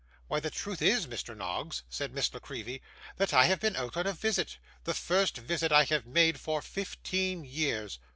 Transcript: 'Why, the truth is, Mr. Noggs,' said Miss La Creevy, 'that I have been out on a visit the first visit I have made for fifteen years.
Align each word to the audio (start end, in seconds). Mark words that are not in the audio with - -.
'Why, 0.27 0.39
the 0.39 0.49
truth 0.49 0.81
is, 0.81 1.05
Mr. 1.05 1.37
Noggs,' 1.37 1.83
said 1.87 2.11
Miss 2.11 2.33
La 2.33 2.39
Creevy, 2.39 2.81
'that 3.17 3.35
I 3.35 3.45
have 3.45 3.59
been 3.59 3.75
out 3.75 3.95
on 3.95 4.07
a 4.07 4.13
visit 4.13 4.57
the 4.83 4.95
first 4.95 5.37
visit 5.37 5.71
I 5.71 5.83
have 5.83 6.07
made 6.07 6.39
for 6.39 6.63
fifteen 6.63 7.43
years. 7.45 7.99